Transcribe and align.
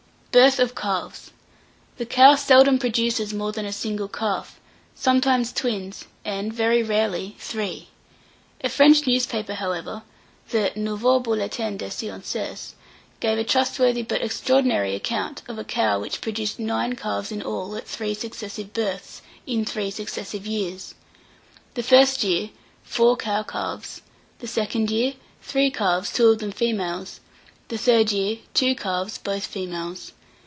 BIRTH 0.33 0.59
OF 0.59 0.73
CALVES. 0.75 1.31
The 1.97 2.05
cow 2.05 2.35
seldom 2.35 2.79
produces 2.79 3.33
more 3.33 3.51
than 3.51 3.65
a 3.65 3.73
single 3.73 4.07
calf; 4.07 4.61
sometimes, 4.95 5.51
twins, 5.51 6.05
and, 6.23 6.53
very 6.53 6.81
rarely, 6.81 7.35
three. 7.37 7.89
A 8.63 8.69
French 8.69 9.05
newspaper, 9.05 9.55
however, 9.55 10.03
the 10.51 10.71
"Nouveau 10.77 11.19
Bulletin 11.19 11.75
des 11.75 11.89
Sciences," 11.91 12.75
gave 13.19 13.37
a 13.37 13.43
trustworthy 13.43 14.03
but 14.03 14.21
extraordinary 14.21 14.95
account 14.95 15.43
of 15.49 15.59
a 15.59 15.65
cow 15.65 15.99
which 15.99 16.21
produced 16.21 16.59
nine 16.59 16.95
calves 16.95 17.33
in 17.33 17.41
all, 17.43 17.75
at 17.75 17.85
three 17.85 18.13
successive 18.13 18.71
births, 18.71 19.21
in 19.45 19.65
three 19.65 19.91
successive 19.91 20.47
years. 20.47 20.95
The 21.73 21.83
first 21.83 22.23
year, 22.23 22.51
four 22.83 23.17
cow 23.17 23.43
calves; 23.43 24.01
the 24.39 24.47
second 24.47 24.91
year, 24.91 25.15
three 25.41 25.69
calves, 25.69 26.09
two 26.13 26.29
of 26.29 26.39
them 26.39 26.53
females; 26.53 27.19
the 27.67 27.77
third 27.77 28.13
year, 28.13 28.37
two 28.53 28.75
calves, 28.75 29.17
both 29.17 29.45
females. 29.45 30.13